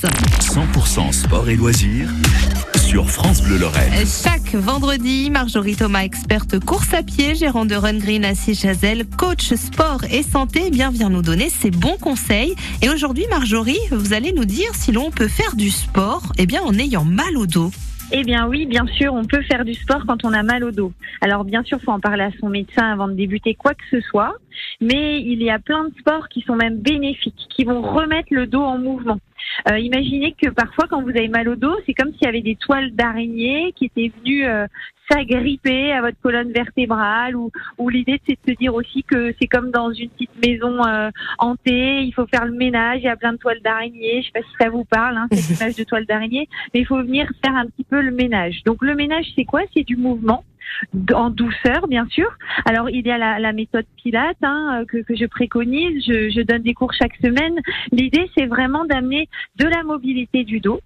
[0.00, 0.12] Place.
[0.40, 2.08] 100% sport et loisirs
[2.78, 3.92] sur France Bleu Lorraine.
[4.06, 9.54] Chaque vendredi, Marjorie Thomas, experte course à pied, gérant de Run Green à Chazelle, coach
[9.54, 12.54] sport et santé, eh bien vient nous donner ses bons conseils.
[12.82, 16.62] Et aujourd'hui, Marjorie, vous allez nous dire si l'on peut faire du sport, eh bien
[16.62, 17.70] en ayant mal au dos.
[18.12, 20.70] Eh bien oui, bien sûr, on peut faire du sport quand on a mal au
[20.70, 20.92] dos.
[21.20, 24.00] Alors bien sûr, faut en parler à son médecin avant de débuter quoi que ce
[24.00, 24.36] soit,
[24.80, 28.46] mais il y a plein de sports qui sont même bénéfiques, qui vont remettre le
[28.46, 29.18] dos en mouvement.
[29.70, 32.42] Euh, imaginez que parfois, quand vous avez mal au dos, c'est comme s'il y avait
[32.42, 34.66] des toiles d'araignée qui étaient venues euh,
[35.10, 39.46] s'agripper à votre colonne vertébrale, ou, ou l'idée c'est de se dire aussi que c'est
[39.46, 43.16] comme dans une petite maison euh, hantée, il faut faire le ménage, il y a
[43.16, 44.22] plein de toiles d'araignée.
[44.22, 46.86] Je sais pas si ça vous parle, hein, cette image de toile d'araignée, mais il
[46.86, 48.62] faut venir faire un petit peu le ménage.
[48.64, 49.62] Donc le ménage, c'est quoi?
[49.74, 50.44] C'est du mouvement
[51.14, 52.28] en douceur, bien sûr.
[52.64, 56.04] Alors, il y a la, la méthode Pilate hein, que, que, je préconise.
[56.06, 57.58] Je, je donne des cours chaque semaine.
[57.92, 60.80] L'idée, c'est vraiment d'amener de la mobilité du dos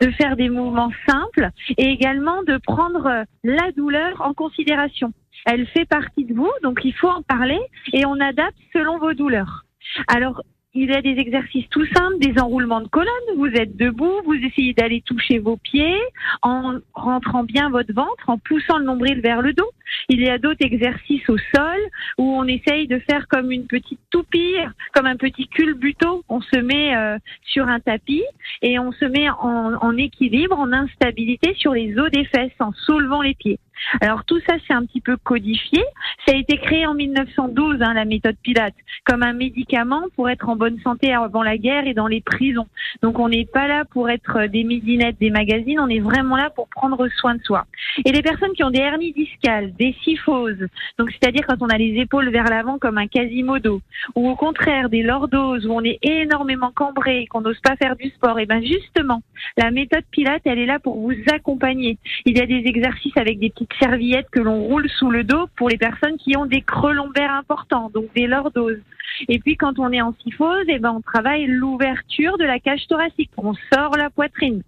[0.00, 5.12] de faire des mouvements simples et également de prendre la douleur en considération.
[5.46, 7.60] Elle fait partie de vous, donc il faut en parler
[7.92, 9.64] et on adapte selon vos douleurs.
[10.08, 10.42] Alors,
[10.74, 13.08] il y a des exercices tout simples, des enroulements de colonne.
[13.36, 16.00] Vous êtes debout, vous essayez d'aller toucher vos pieds
[16.42, 19.70] en rentrant bien votre ventre, en poussant le nombril vers le dos.
[20.08, 21.78] Il y a d'autres exercices au sol
[22.18, 24.56] où on essaye de faire comme une petite toupie,
[24.92, 26.24] comme un petit culbuto.
[26.28, 28.24] On se met euh, sur un tapis
[28.60, 32.72] et on se met en, en équilibre, en instabilité sur les os des fesses en
[32.72, 33.60] soulevant les pieds.
[34.00, 35.82] Alors tout ça, c'est un petit peu codifié.
[36.26, 40.48] Ça a été créé en 1912, hein, la méthode Pilate, comme un médicament pour être
[40.48, 42.66] en bonne santé avant la guerre et dans les prisons.
[43.02, 46.48] Donc on n'est pas là pour être des midinettes des magazines, on est vraiment là
[46.48, 47.66] pour prendre soin de soi.
[48.04, 50.66] Et les personnes qui ont des hernies discales, des syphoses,
[50.98, 53.82] donc c'est-à-dire quand on a les épaules vers l'avant comme un quasimodo,
[54.14, 57.96] ou au contraire des lordoses où on est énormément cambré et qu'on n'ose pas faire
[57.96, 59.22] du sport, et ben justement,
[59.58, 61.98] la méthode Pilate, elle est là pour vous accompagner.
[62.24, 65.48] Il y a des exercices avec des petites serviettes que l'on roule sous le dos
[65.56, 68.80] pour les personnes qui ont des creux lombaires importants, donc des lordoses.
[69.28, 72.86] Et puis quand on est en syphose, et ben on travaille l'ouverture de la cage
[72.88, 73.30] thoracique.
[73.36, 74.62] On sort la poitrine.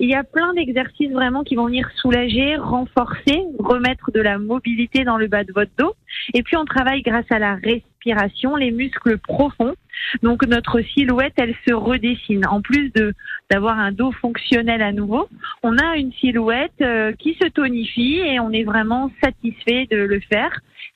[0.00, 5.04] Il y a plein d'exercices vraiment qui vont venir soulager, renforcer, remettre de la mobilité
[5.04, 5.94] dans le bas de votre dos.
[6.34, 7.54] Et puis on travaille grâce à la
[8.58, 9.74] les muscles profonds.
[10.22, 12.46] Donc notre silhouette, elle se redessine.
[12.46, 13.14] En plus de
[13.50, 15.28] d'avoir un dos fonctionnel à nouveau,
[15.62, 20.20] on a une silhouette euh, qui se tonifie et on est vraiment satisfait de le
[20.20, 20.50] faire.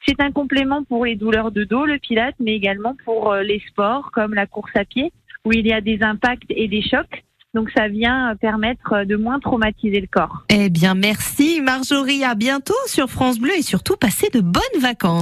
[0.07, 3.63] C'est un complément pour les douleurs de dos, le pilate, mais également pour euh, les
[3.69, 5.13] sports comme la course à pied,
[5.45, 7.23] où il y a des impacts et des chocs.
[7.55, 10.45] Donc ça vient permettre de moins traumatiser le corps.
[10.49, 15.11] Eh bien merci Marjorie, à bientôt sur France Bleu et surtout passez de bonnes vacances.